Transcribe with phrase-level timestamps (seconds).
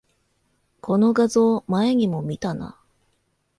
[0.81, 2.75] この画像、前にも見たな